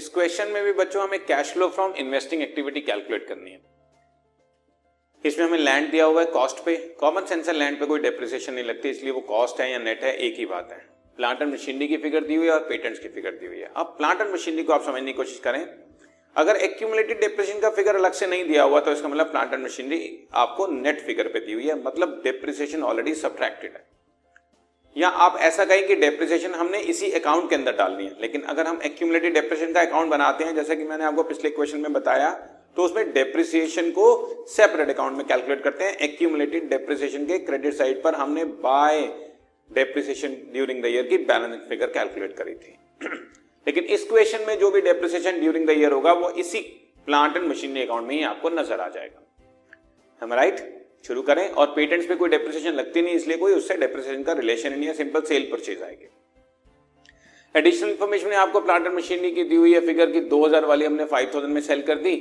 इस 0.00 0.08
क्वेश्चन 0.08 0.48
में 0.48 0.62
भी 0.64 0.72
बच्चों, 0.74 1.02
हमें 1.02 1.24
cash 1.26 1.52
flow 1.52 1.68
from 1.68 1.94
investing 1.98 2.42
activity 2.42 2.80
calculate 2.82 3.26
करनी 3.28 3.50
है। 3.50 3.60
इसमें 5.24 5.44
हमें 5.46 5.58
लैंड 5.58 5.90
दिया 5.90 6.04
हुआ 6.04 6.20
है 6.20 6.26
कॉस्ट 6.28 6.64
पे। 6.64 6.76
कॉमन 7.00 7.24
सेंस 7.24 7.48
है 7.48 7.54
लैंड 7.54 7.78
पे 7.80 7.86
कोई 7.86 8.00
डेप्रिसिएशन 8.00 8.54
नहीं 8.54 8.64
लगती, 8.64 8.90
इसलिए 8.90 9.12
वो 9.12 9.20
कॉस्ट 9.28 9.60
है 9.60 9.70
या 9.72 9.78
नेट 9.80 10.04
है, 10.04 10.16
एक 10.18 10.38
ही 10.38 10.46
बात 10.46 10.72
है। 10.72 10.78
प्लांट 11.18 11.42
एंड 11.42 11.52
मशीनरी 11.52 11.88
की 11.88 11.96
फिगर 11.96 12.24
दी 12.24 12.34
हुई 12.34 12.46
है 12.46 12.52
और 12.52 12.64
पेटेंट्स 12.68 12.98
की 12.98 13.08
फिगर 13.10 13.30
दी 13.32 13.46
हुई 13.46 13.58
है। 13.58 13.70
अब 13.76 13.94
प्लांट 13.98 14.20
एंड 14.20 14.32
मशीनरी 14.32 14.62
को 14.62 14.72
आप 14.72 14.84
समझने 14.84 15.06
की 15.06 15.12
कोशिश 15.12 15.38
करें। 15.40 15.60
अगर 16.36 16.56
एक्यूमुलेटेड 16.58 17.20
डेप्रिसिएशन 17.20 17.60
का 17.60 17.70
फिगर 17.72 17.96
अलग 17.96 18.12
से 18.12 18.26
नहीं 18.26 18.44
दिया 18.44 18.62
हुआ 18.62 18.80
तो 18.80 18.92
इसका 18.92 19.08
मतलब 19.08 19.30
प्लांट 19.30 19.52
एंड 19.52 19.64
मशीनरी 19.64 20.28
आपको 20.34 20.66
नेट 20.72 21.00
फिगर 21.02 21.28
पे 21.28 21.40
दी 21.40 21.52
हुई 21.52 21.66
है। 21.66 21.82
मतलब 21.82 22.20
डेप्रिसिएशन 22.24 22.82
ऑलरेडी 22.84 23.14
सब्ट्रैक्टेड 23.16 23.72
है। 23.72 23.84
या 24.96 25.08
आप 25.24 25.36
ऐसा 25.40 25.64
कहें 25.64 25.86
कि 25.86 25.94
डेप्रिसिएशन 25.96 26.54
हमने 26.54 26.78
इसी 26.90 27.10
अकाउंट 27.12 27.48
के 27.50 27.54
अंदर 27.54 27.72
डालनी 27.76 28.04
है। 28.04 28.14
लेकिन 28.20 28.42
अगर 28.44 28.66
हम 28.66 28.80
एक्यूमुलेटेड 28.84 29.34
डेप्रिसिएशन 29.34 29.72
का 29.72 29.80
अकाउंट 29.80 30.10
बनाते 30.10 30.44
हैं, 30.44 30.54
जैसा 30.54 30.74
कि 30.74 30.84
मैंने 30.84 31.04
आपको 31.04 31.22
पिछले 31.24 31.50
क्वेश्चन 31.50 31.80
में 31.80 31.92
बताया 31.92 32.30
तो 32.76 32.82
उसमें 32.84 33.12
डेप्रिसिएशन 33.12 33.90
को 33.90 34.06
सेपरेट 34.48 34.90
अकाउंट 34.90 35.16
में 35.16 35.26
कैलकुलेट 35.26 35.62
करते 35.62 35.84
हैं। 35.84 35.96
एक्यूमुलेटेड 35.98 36.68
डेप्रिसिएशन 36.70 37.24
के 37.26 37.38
क्रेडिट 37.38 37.74
साइड 37.74 38.02
पर 38.02 38.14
हमने 38.14 38.44
by 38.44 39.00
depreciation 39.70 40.36
during 40.52 40.82
the 40.82 40.86
year 40.86 41.06
की 41.06 41.18
बैलेंस 41.24 41.60
फिगर 41.68 41.86
कैलकुलेट 41.88 42.36
करी 42.36 42.54
थी। 42.54 42.76
लेकिन 43.66 43.84
इस 43.86 44.04
क्वेश्चन 44.08 44.44
में 44.46 44.58
जो 44.58 44.70
भी 44.70 44.80
डेप्रिसिएशन 44.80 45.40
ड्यूरिंग 45.40 45.66
द 45.66 45.70
ईयर 45.70 45.92
होगा, 45.92 46.12
वो 46.12 46.30
इसी 46.32 46.60
प्लांट 47.08 47.36
एंड 47.36 47.46
मशीनरी 47.46 47.82
अकाउंट 47.82 48.08
में 48.08 48.14
ही 48.14 48.22
आपको 48.24 48.50
नज़र 48.50 48.80
आ 48.80 48.88
जाएगा। 48.88 50.34
राइट 50.34 50.60
शुरू 51.04 51.22
करें। 51.22 51.48
और 51.50 51.66
पेटेंट्स 51.76 52.06
पे 52.06 52.14
कोई 52.14 52.28
डेप्रिसिएशन 52.28 52.72
लगती 52.72 53.02
नहीं, 53.02 53.14
इसलिए 53.14 53.36
कोई 53.36 53.52
उससे 53.52 53.76
डेप्रिसिएशन 53.76 54.22
का 54.22 54.32
रिलेशन 54.34 54.72
नहीं 54.72 54.86
है 54.86 54.94
सिंपल 54.94 55.20
सेल 55.22 55.48
परचेज 55.52 55.82
आएगी। 55.82 56.08
एडिशनल 57.54 57.90
इन्फॉर्मेशन 57.90 58.28
में 58.28 58.36
आपको 58.36 58.60
प्लांट 58.60 58.86
एंड 58.86 58.94
मशीनरी 58.96 59.30
की 59.30 59.44
दी 59.44 59.56
हुई 59.56 59.72
है। 59.74 59.80
फिगर 59.86 60.10
की 60.10 60.20
2000 60.28 60.64
वाली 60.64 60.84
हमने 60.84 61.04
5000 61.06 61.48
में 61.48 61.60
सेल 61.62 61.82
कर 61.82 61.98
दी। 61.98 62.16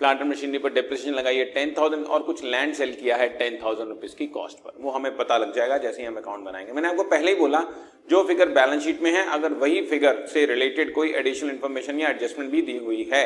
प्लांट 0.00 0.20
एंड 0.20 0.30
मशीनरी 0.30 0.58
पर 0.58 0.72
डेप्रिसिएशन 0.72 1.14
लगाई 1.14 1.36
है 1.36 1.44
टेन 1.52 1.72
थाउज़ेंड 1.78 2.04
और 2.06 2.22
कुछ 2.22 2.42
लैंड 2.44 2.74
सेल 2.74 2.92
किया 2.94 3.16
है 3.16 3.28
टेन 3.38 3.58
थाउज़ेंड 3.62 3.88
रुपीज़ 3.88 4.14
की 4.16 4.26
कॉस्ट 4.28 4.58
पर। 4.58 4.72
वो 4.78 4.90
हमें 4.90 5.16
पता 5.16 5.38
लग 5.38 5.54
जाएगा 5.54 5.78
जैसे 5.78 6.02
ही 6.02 6.08
हम 6.08 6.16
अकाउंट 6.16 6.44
बनाएँगे। 6.44 6.72
मैंने 6.72 6.88
आपको 6.88 7.02
पहले 7.04 7.30
ही 7.30 7.36
बोला, 7.36 7.62
जो 8.08 8.22
फिगर 8.24 8.48
बैलेंस 8.50 8.82
शीट 8.84 9.00
में 9.02 9.10
है, 9.12 9.24
अगर 9.30 9.52
वही 9.54 9.80
फिगर 9.84 10.24
से 10.26 10.44
रिलेटेड 10.46 10.92
कोई 10.94 11.12
एडिशनल 11.12 11.50
इन्फॉर्मेशन 11.50 12.00
या 12.00 12.08
एडजस्टमेंट 12.08 12.50
भी 12.50 12.62
दी 12.62 12.76
हुई 12.78 13.08
है 13.12 13.24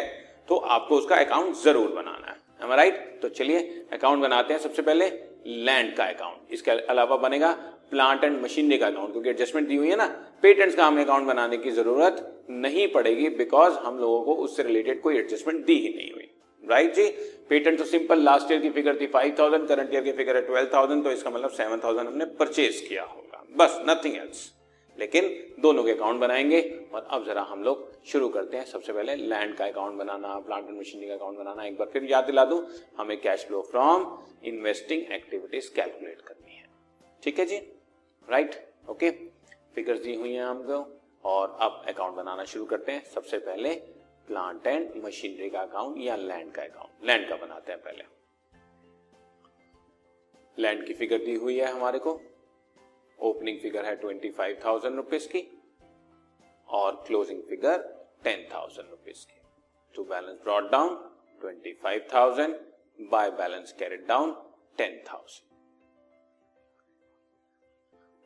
तो 0.49 0.57
आपको 0.69 0.97
उसका 0.97 1.17
अकाउंट 1.17 1.57
ज़रूर 1.57 1.89
बनाना 1.91 2.27
है। 2.29 2.39
राइट 2.69 3.19
तो 3.23 3.29
चलिए 3.31 3.59
अकाउंट 3.93 4.23
बनाते 4.23 4.55
हैं 4.55 4.61
सबसे 4.61 4.83
पहले 4.83 5.09
लैंड 5.47 5.95
का 5.97 6.05
अकाउंट 6.05 6.53
इसके 6.53 6.71
अलावा 6.71 7.17
बनेगा 7.19 7.51
प्लांट 7.91 8.25
एंड 8.25 8.41
मशीनरी 8.43 8.79
का 8.79 8.87
अकाउंट 8.87 9.13
क्योंकि 9.13 9.31
एडजस्टमेंट 9.31 9.69
दी 9.69 9.77
हुई 9.77 9.89
है 9.91 9.97
ना. 9.97 10.07
पेटेंट्स 10.43 10.75
का 10.77 10.87
हमें 10.87 11.03
अकाउंट 11.05 11.27
बनाने 11.27 11.57
की 11.59 11.71
ज़रूरत 11.73 12.47
नहीं 12.51 12.87
पड़ेगी 12.93 13.29
बिकॉज़ 13.39 13.79
हम 13.87 13.99
लोगों 13.99 14.23
को 14.25 14.35
उससे 14.45 14.63
रिलेटेड 14.63 15.01
कोई 15.03 15.19
एडजस्टमेंट 15.19 15.65
दी 15.67 15.79
ही 15.79 15.95
नहीं 15.97 16.13
हुई. 16.13 16.29
राइट 16.63 16.95
जी? 16.95 17.07
पेटेंट 17.51 17.79
तो 17.79 17.85
सिंपल 17.87 18.23
लास्ट 18.23 18.53
ईयर 18.53 18.61
की 18.61 18.71
फिगर 18.71 19.01
थी 19.01 19.07
फाइव 19.09 19.35
थाउज़ेंड 19.39 19.67
करंट 19.69 19.95
ईयर 19.95 20.03
की 20.05 20.13
फिगर 20.13 20.37
है 20.37 20.43
ट्वेल्व 20.47 20.69
थाउज़ेंड 20.75 21.05
तो 21.05 21.13
इसका 21.13 21.31
मतलब 21.31 21.51
सेवन 21.53 21.81
थाउज़ेंड 21.85 22.07
हमने 22.09 22.25
परचेज 22.41 22.81
किया 22.89 23.05
होगा. 23.05 23.45
बस 23.57 23.81
नथिंग 23.89 24.17
एल्स 24.17 24.51
लेकिन 25.01 25.55
दोनों 25.61 25.85
के 25.85 25.91
अकाउंट 25.91 26.21
बनाएँगे 26.21 26.61
और 26.95 27.07
अब 27.11 27.25
जरा 27.27 27.43
हम 27.43 27.63
लोग 27.63 28.05
शुरू 28.05 28.29
करते 28.29 28.57
हैं। 28.57 28.65
सबसे 28.65 28.93
पहले 28.93 29.15
लैंड 29.17 29.55
का 29.57 29.67
अकाउंट 29.67 29.99
बनाना 29.99 30.39
प्लांट 30.39 30.69
एंड 30.69 30.79
मशीनरी 30.79 31.09
का 31.09 31.15
अकाउंट 31.15 31.39
बनाना। 31.39 31.65
एक 31.65 31.79
बार 31.79 31.89
फिर 31.89 32.05
याद 32.05 32.25
दिला 32.25 32.45
दूँ, 32.45 32.67
हमें 32.99 33.21
cash 33.21 33.45
flow 33.45 33.63
from 33.63 34.19
investing 34.45 35.13
activities 35.13 35.75
calculate 35.75 36.21
करनी 36.21 36.57
है। 36.57 36.69
ठीक 37.23 37.39
है 37.39 37.45
जी? 37.47 37.57
राइट 38.29 38.55
ओके 38.91 39.11
फिगर्स 39.75 40.01
दी 40.01 40.15
हुई 40.15 40.33
हैं 40.33 40.45
हमको 40.45 41.01
और 41.25 41.57
अब 41.61 41.83
अकाउंट 41.89 42.15
बनाना 42.17 42.45
शुरू 42.45 42.65
करते 42.65 42.93
हैं। 42.93 43.05
सबसे 43.05 43.39
पहले 43.39 43.75
प्लांट 44.29 44.67
एंड 44.67 45.05
मशीनरी 45.05 45.51
का 45.51 45.61
अकाउंट 45.61 45.97
या 45.99 46.17
लैंड 46.17 46.53
का 46.53 46.63
अकाउंट 46.63 47.07
लैंड 47.07 47.29
का 47.29 47.37
बनाते 47.37 47.73
हैं 47.73 47.81
पहले। 47.81 48.05
लैंड 50.59 50.87
की 50.87 50.95
फिगर 50.95 51.19
दी 51.19 51.35
हुई 51.35 51.59
है 51.59 51.73
हमारे 51.73 51.99
को। 51.99 52.21
ओपनिंग 53.21 53.59
फिगर 53.61 53.85
है 53.85 53.95
ट्वेंटी 53.97 54.31
फाइव 54.31 54.59
थाउज़ेंड 54.65 54.97
रुपीज़ 54.97 55.29
की 55.29 55.47
और 56.69 57.03
closing 57.07 57.43
figure 57.49 57.79
ten 58.25 58.49
thousand 58.53 58.89
rupees 58.91 59.25
की। 59.27 59.41
To 59.95 60.05
balance 60.05 60.39
brought 60.43 60.71
down 60.71 60.95
twenty 61.41 61.73
five 61.83 62.07
thousand 62.15 62.57
by 63.11 63.31
balance 63.39 63.73
carried 63.79 64.07
down 64.09 64.33
ten 64.79 65.03
thousand. 65.09 65.49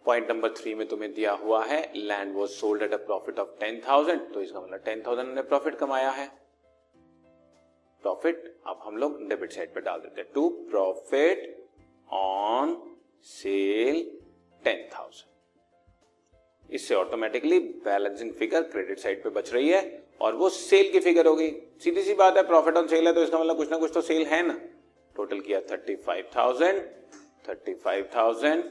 Point 0.05 0.31
number 0.31 0.53
three 0.55 0.75
में 0.75 0.87
तुम्हें 0.89 1.13
दिया 1.15 1.33
हुआ 1.35 1.65
है 1.65 1.81
land 1.97 2.35
was 2.35 2.51
sold 2.53 2.83
at 2.83 2.93
a 2.93 2.97
profit 3.07 3.39
of 3.39 3.59
ten 3.61 3.81
thousand 3.89 4.33
तो 4.35 4.41
इसका 4.43 4.61
मतलब 4.61 4.83
टेन 4.85 5.03
थाउज़ेंड 5.07 5.35
ने 5.35 5.43
प्रॉफिट 5.43 5.79
कमाया 5.79 6.11
है। 6.11 6.27
प्रॉफिट 8.05 8.43
अब 8.67 8.81
हम 8.85 8.97
लोग 8.97 9.23
डेबिट 9.29 9.53
साइड 9.53 9.75
पे 9.75 9.81
डाल 9.81 10.01
देते 10.01 10.21
हैं। 10.21 10.31
To 10.35 10.49
profit 10.71 11.69
on 12.09 12.77
sale 13.27 14.03
ten 14.65 14.89
thousand 14.95 15.33
इससे 16.71 16.95
automatically 16.95 17.59
balancing 17.85 18.33
figure 18.35 18.63
credit 18.71 18.99
side 18.99 19.23
पे 19.23 19.31
बच 19.31 19.53
रही 19.55 19.69
है 19.69 19.83
और 20.21 20.35
वो 20.37 20.49
सेल 20.51 20.91
की 20.93 21.01
फिगर 21.01 21.27
होगी 21.27 21.51
सीधी 21.85 22.03
सी 22.03 22.15
बात 22.15 22.37
है 22.37 22.43
प्रॉफिट 22.47 22.77
ऑन 22.77 22.87
सेल 22.89 23.07
है 23.07 23.13
तो 23.15 23.23
इसका 23.23 23.39
मतलब 23.39 23.57
कुछ 23.57 23.71
ना 23.71 23.79
कुछ 23.79 23.93
तो 23.95 24.01
सेल 24.03 24.27
है 24.27 24.47
ना। 24.47 24.59
टोटल 25.17 25.41
किया 25.41 25.61
thirty 25.71 25.97
five 26.07 26.31
thousand 26.37 26.81
thirty 27.49 27.75
five 27.85 28.09
thousand 28.17 28.63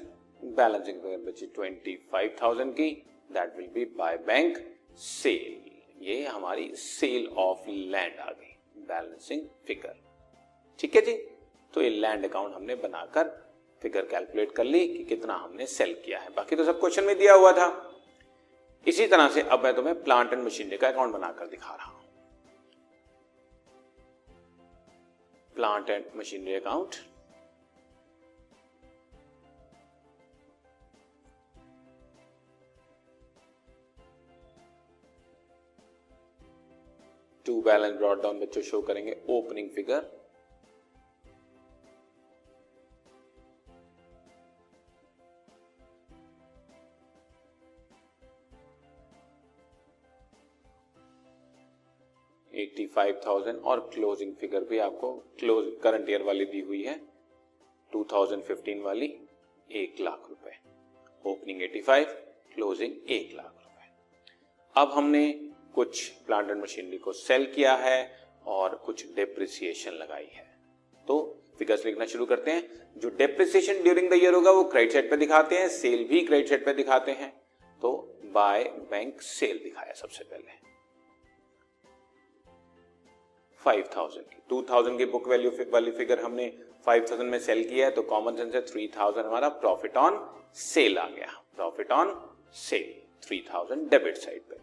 balancing 0.55 1.01
figure 1.01 1.17
बची 1.25 1.45
ट्वेंटी 1.55 1.95
फाइव 2.11 2.35
थाउज़ेंड 2.41 2.73
की। 2.73 2.89
That 3.33 3.57
will 3.57 3.67
be 3.73 3.85
by 3.97 4.17
bank 4.27 4.57
sale 5.01 6.05
ये 6.05 6.23
हमारी 6.25 6.71
सेल 6.75 7.27
ऑफ़ 7.37 7.69
लैंड 7.69 8.19
आ 8.19 8.31
गई 8.31 8.55
बैलेंसिंग 8.87 9.41
फिगर 9.67 9.95
ठीक 10.79 10.95
है 10.95 11.01
जी? 11.01 11.13
तो 11.73 11.81
ये 11.81 11.89
लैंड 11.89 12.25
अकाउंट 12.25 12.55
हमने 12.55 12.75
बनाकर 12.77 13.31
फिगर 13.83 14.05
कैलकुलेट 14.05 14.51
कर 14.51 14.63
ली 14.65 14.87
कि 14.87 15.03
कितना 15.05 15.33
हमने 15.35 15.65
सेल 15.67 15.93
किया 16.05 16.19
है। 16.19 16.29
बाकी 16.35 16.55
तो 16.55 16.63
सब 16.63 16.79
क्वेश्चन 16.79 17.03
में 17.03 17.17
दिया 17.17 17.33
हुआ 17.33 17.51
था। 17.51 17.67
इसी 18.85 19.07
तरह 19.07 19.27
से 19.29 19.41
अब 19.43 19.63
मैं 19.63 19.75
तुम्हें 19.75 20.03
प्लांट 20.03 20.33
एंड 20.33 20.43
मशीनरी 20.43 20.77
का 20.77 20.87
अकाउंट 20.87 21.13
बनाकर 21.13 21.47
दिखा 21.47 21.75
रहा 21.75 21.85
हूँ। 21.85 22.01
Plant 25.55 25.89
and 25.89 26.05
machinery 26.15 26.53
account. 26.53 26.95
To 37.45 37.61
balance 37.61 37.95
brought 37.97 38.21
down 38.21 38.39
बच्चों 38.39 38.61
शो 38.61 38.81
करेंगे। 38.81 39.15
Opening 39.29 39.69
figure. 39.69 40.11
Eighty 52.53 52.85
five 52.85 53.19
thousand 53.25 53.59
और 53.59 53.79
क्लोजिंग 53.93 54.33
फिगर 54.35 54.63
भी 54.63 54.77
आपको 54.79 55.11
क्लोज 55.39 55.71
करंट 55.83 56.09
ईयर 56.09 56.23
वाली 56.23 56.45
दी 56.45 56.59
हुई 56.61 56.83
है 56.83 56.99
टू 57.91 58.03
थाउज़ेंड 58.11 58.43
फिफ्टीन 58.43 58.81
वाली 58.81 59.13
एक 59.69 60.01
लाख 60.01 60.25
रुपए। 60.29 60.57
ओपनिंग 61.25 61.61
एटी 61.61 61.81
फाइव 61.81 62.05
क्लोजिंग 62.55 63.11
एक 63.11 63.33
लाख 63.35 63.45
रुपए। 63.45 63.91
अब 64.75 64.91
हमने 64.91 65.29
कुछ 65.75 66.07
प्लांट 66.25 66.49
एंड 66.49 66.61
मशीनरी 66.61 66.97
को 66.97 67.13
सेल 67.13 67.45
किया 67.45 67.75
है 67.75 67.99
और 68.47 68.75
कुछ 68.75 69.05
डेप्रिसिएशन 69.15 69.91
लगाई 69.93 70.27
है। 70.33 70.45
तो 71.07 71.19
फिगर्स 71.59 71.85
लिखना 71.85 72.05
शुरू 72.05 72.25
करते 72.25 72.51
हैं। 72.51 72.81
जो 72.97 73.09
डेप्रिसिएशन 73.17 73.81
ड्यूरिंग 73.83 74.09
द 74.09 74.13
ईयर 74.13 74.33
होगा 74.33 74.51
वो 74.51 74.63
क्रेडिट 74.63 74.93
साइड 74.93 75.09
पे 75.09 75.17
दिखाते 75.17 75.57
हैं 75.57 75.67
सेल 75.71 76.03
भी 76.07 76.21
क्रेडिट 76.21 76.49
साइड 76.49 76.65
पे 76.65 76.73
दिखाते 76.73 77.11
हैं। 77.11 77.31
तो 77.81 77.91
बाय 78.33 78.63
बैंक 78.91 79.21
सेल 79.21 79.59
दिखाया 79.63 79.93
सबसे 79.93 80.23
पहले। 80.23 80.61
फाइव 83.65 83.89
थाउज़ेंड 83.95 84.25
की। 84.25 84.41
टू 84.49 84.61
थाउज़ेंड 84.69 84.97
की 84.97 85.05
बुक 85.07 85.27
वैल्यू 85.27 85.51
वाली 85.73 85.91
फिगर 85.93 86.19
हमने 86.19 86.51
फाइव 86.85 87.05
थाउज़ेंड 87.11 87.29
में 87.31 87.39
सेल 87.41 87.63
किया 87.63 87.85
है 87.85 87.91
तो 87.91 88.01
कॉमन 88.03 88.35
सेंस 88.35 88.55
है 88.55 88.61
थ्री 88.67 88.87
थाउज़ेंड 88.97 89.25
हमारा 89.25 89.49
प्रॉफिट 89.61 89.97
ऑन 89.97 90.19
सेल 90.57 90.97
आ 90.97 91.07
गया। 91.09 91.27
Profit 91.55 91.91
on 91.91 92.13
sale 92.57 92.93
three 93.23 93.43
thousand 93.53 93.89
debit 93.89 94.17
side 94.17 94.41
पे। 94.41 94.61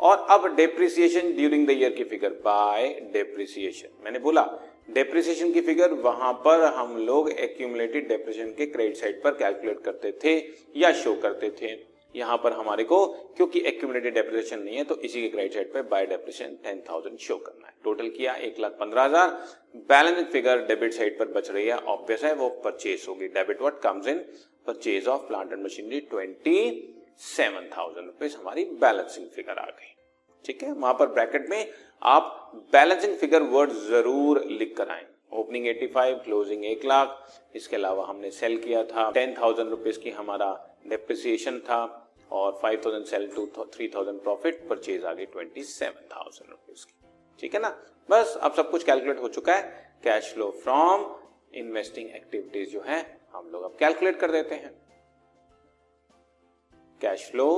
और 0.00 0.26
अब 0.30 0.46
डेप्रिसिएशन 0.56 1.32
ड्यूरिंग 1.32 1.66
द 1.66 1.70
ईयर 1.70 1.92
की 1.92 2.04
फिगर 2.04 2.30
बाय 2.44 2.88
डेप्रिसिएशन 3.12 4.04
मैंने 4.04 4.18
बोला 4.18 4.42
डेप्रिसिएशन 4.90 5.52
की 5.52 5.60
फिगर 5.60 5.92
वहाँ 6.02 6.32
पर 6.44 6.64
हम 6.74 6.96
लोग 6.98 7.30
एक्यूमुलेटेड 7.30 8.08
डेप्रिसिएशन 8.08 8.50
के 8.52 8.66
क्रेडिट 8.66 8.96
साइड 8.96 9.22
पर 9.22 9.34
कैलकुलेट 9.34 9.80
करते 9.84 10.12
थे 10.24 10.36
या 10.76 10.92
शो 10.94 11.14
करते 11.22 11.50
थे। 11.60 11.74
यहाँ 12.14 12.36
पर 12.38 12.52
हमारे 12.52 12.84
को, 12.84 13.06
क्योंकि 13.36 13.60
एक्यूमुलेटेड 13.60 14.14
डेप्रिसिएशन 14.14 14.62
नहीं 14.62 14.76
है 14.76 14.84
तो 14.84 14.96
इसी 14.98 15.20
के 15.22 15.28
क्रेडिट 15.28 15.54
साइड 15.54 15.72
पे 15.72 15.82
by 15.90 16.06
depreciation 16.06 16.54
ten 16.64 16.82
thousand 16.88 17.18
show 17.18 17.36
करना 17.38 17.66
है। 17.66 17.74
टोटल 17.84 18.08
किया 18.10 18.34
एक 18.48 18.58
लाख 18.60 18.72
पंद्रह 18.80 19.02
हज़ार। 19.02 19.30
बैलेंस 19.88 20.26
फिगर 20.32 20.66
डेबिट 20.66 20.92
साइड 20.94 21.18
पर 21.18 21.28
बच 21.32 21.50
रही 21.50 21.66
है 21.66 21.76
ऑब्वियस 21.76 22.24
है, 22.24 22.34
वो 22.34 22.48
परचेज 22.64 23.06
होगी। 23.08 23.28
Debit 23.30 23.60
what 23.60 23.80
comes 23.82 24.08
in 24.08 24.18
purchase 24.66 25.08
of 25.08 25.22
plant 25.28 25.52
and 25.52 25.64
machinery 25.64 26.00
twenty 26.02 26.58
seven 27.20 27.68
thousand 27.76 28.06
rupees 28.06 28.36
हमारी 28.36 28.64
बैलेंसिंग 28.80 29.26
फिगर 29.28 29.58
आ 29.58 29.66
गई। 29.66 29.94
ठीक 30.44 30.62
है? 30.62 30.72
वहाँ 30.72 30.94
पर 30.94 31.06
ब्रैकेट 31.08 31.48
में 31.50 31.72
आप 32.02 32.52
बैलेंसिंग 32.72 33.16
फिगर 33.16 33.42
वर्ड 33.50 33.70
ज़रूर 33.88 34.44
लिख 34.50 34.76
कर 34.76 34.88
आए। 34.90 35.06
ओपनिंग 35.32 35.66
85 35.66 36.14
क्लोजिंग 36.24 36.64
एक 36.66 36.84
लाख। 36.84 37.18
इसके 37.56 37.76
अलावा 37.76 38.04
हमने 38.06 38.30
सेल 38.32 38.56
किया 38.58 38.82
था 38.84 39.10
टेन 39.10 39.34
थाउज़ेंड 39.34 39.70
रुपीज़ 39.70 40.00
की 40.00 40.10
हमारा 40.10 40.52
डिप्रिसिएशन 40.88 41.58
था। 41.60 42.01
और 42.32 42.58
five 42.62 42.82
thousand 42.84 43.04
sale 43.06 43.26
two 43.34 43.46
three 43.74 43.88
thousand 43.94 44.20
profit 44.22 44.68
purchase 44.68 45.04
आ 45.04 45.12
गई 45.14 45.26
ट्वेंटी 45.26 45.62
सेवन 45.64 46.08
थाउज़ेंड 46.12 46.50
रुपीज़ 46.50 46.84
की। 46.86 46.94
ठीक 47.40 47.54
है 47.54 47.60
ना? 47.60 47.70
बस 48.08 48.36
अब 48.36 48.54
सब 48.54 48.70
कुछ 48.70 48.84
कैलकुलेट 48.84 49.20
हो 49.20 49.28
चुका 49.28 49.54
है। 49.54 49.62
Cash 50.04 50.32
flow 50.34 50.50
from 50.62 51.04
investing 51.54 52.10
activities 52.10 52.70
जो 52.70 52.80
है, 52.80 53.00
हम 53.32 53.48
लोग 53.52 53.62
अब 53.62 53.76
कैलकुलेट 53.78 54.18
कर 54.20 54.32
देते 54.32 54.54
हैं। 54.54 54.72
Cash 57.00 57.30
flow 57.30 57.48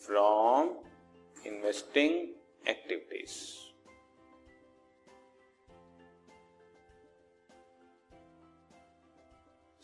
from 0.00 0.74
investing 1.36 2.68
activities 2.68 3.40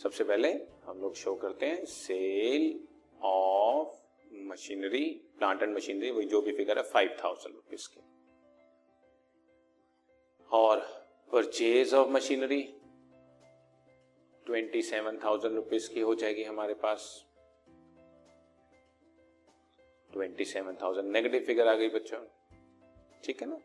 सबसे 0.01 0.25
पहले 0.25 0.49
हम 0.85 1.01
लोग 1.01 1.15
शो 1.17 1.35
करते 1.35 1.67
हैं 1.67 1.85
sale 1.85 2.63
of 3.21 3.97
machinery 4.49 5.05
plant 5.39 5.63
and 5.63 5.77
machinery 5.77 6.11
वही 6.11 6.27
जो 6.27 6.41
भी 6.43 6.53
फिगर 6.53 6.79
है 6.79 6.83
फाइव 6.85 7.17
थाउज़ेंड 7.25 7.55
रुपीज़ 7.55 7.89
की। 7.89 8.01
और 10.51 10.81
purchase 11.31 11.95
of 11.95 12.09
machinery 12.09 12.63
twenty 14.47 14.83
seven 14.83 15.19
thousand 15.25 15.55
rupees 15.55 15.91
की 15.95 16.01
हो 16.01 16.15
जाएगी 16.15 16.45
हमारे 16.45 16.75
पास। 16.75 17.25
Twenty 20.11 20.45
seven 20.45 20.77
thousand 20.83 21.11
negative 21.13 21.45
figure 21.47 21.69
आ 21.69 21.75
गई 21.75 21.89
बच्चों। 21.89 22.25
ठीक 23.25 23.43
है 23.43 23.49
ना? 23.49 23.59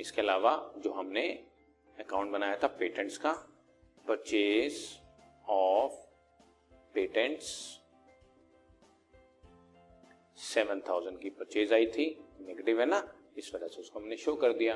इसके 0.00 0.20
अलावा 0.20 0.52
जो 0.78 0.92
हमने 0.92 1.28
अकाउंट 1.98 2.32
बनाया 2.32 2.56
था 2.56 2.66
पेटेंट्स 2.78 3.18
का 3.18 3.32
purchase 4.06 4.76
of 5.50 5.92
patents 6.94 7.46
seven 10.38 10.80
thousand 10.88 11.18
की 11.20 11.30
परचेज 11.30 11.72
आई 11.72 11.86
थी। 11.86 12.06
नेगेटिव 12.40 12.80
है 12.80 12.86
ना? 12.86 13.02
इस 13.38 13.54
वजह 13.54 13.66
से 13.66 13.80
उसको 13.80 13.98
हमने 13.98 14.16
शो 14.16 14.34
कर 14.36 14.52
दिया। 14.52 14.74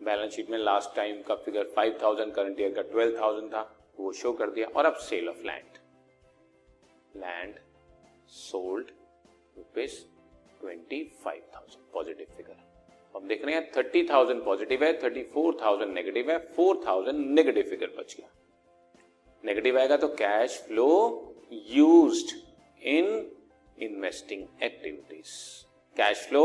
बैलेंस 0.00 0.32
शीट 0.32 0.50
में 0.50 0.58
लास्ट 0.58 0.94
टाइम 0.96 1.22
का 1.22 1.34
figure 1.36 1.72
five 1.76 1.98
thousand 2.02 2.32
current 2.34 2.60
year 2.60 2.74
का 2.74 2.82
ट्वेल्व 2.82 3.18
थाउज़ेंड 3.20 3.52
था। 3.54 3.62
वो 3.98 4.12
शो 4.12 4.32
कर 4.32 4.50
दिया। 4.50 4.68
और 4.68 4.86
अब 4.86 4.94
sale 5.08 5.28
of 5.28 5.42
land 5.46 5.78
land 7.16 7.58
sold 8.30 8.90
rupees 9.56 10.00
twenty 10.60 11.04
five 11.24 11.50
thousand 11.54 11.92
positive 11.92 12.36
figure 12.36 12.68
अब 13.14 13.26
देख 13.28 13.44
रहे 13.44 13.54
हैं 13.54 13.70
थर्टी 13.76 14.02
थाउज़ेंड 14.10 14.44
पॉजिटिव 14.44 14.84
है, 14.84 14.92
थर्टी 15.02 15.22
फोर 15.32 15.56
थाउज़ेंड 15.62 15.92
नेगेटिव 15.94 16.30
है, 16.30 16.38
फोर 16.56 16.80
थाउज़ेंड 16.86 17.18
नेगेटिव 17.30 17.64
फिगर 17.70 17.90
बच 17.98 18.14
गया। 18.18 18.28
नेगेटिव 19.44 19.78
आएगा 19.78 19.96
तो 19.96 20.08
cash 20.16 20.58
flow 20.66 20.88
used 21.52 22.34
in 22.82 23.06
investing 23.78 24.46
activities 24.62 25.34
cash 25.96 26.26
flow 26.28 26.44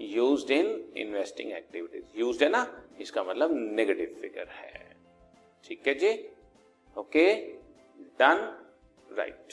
used 0.00 0.52
in 0.52 0.66
investing 0.96 1.52
activities 1.52 2.18
used 2.20 2.44
है 2.44 2.50
ना? 2.50 2.66
इसका 3.00 3.24
मतलब 3.24 3.50
नेगेटिव 3.52 4.16
फिगर 4.20 4.48
है। 4.52 4.96
ठीक 5.64 5.88
है 5.88 5.94
जी? 5.94 6.12
Okay 6.96 7.34
done 8.20 8.38
right 9.08 9.52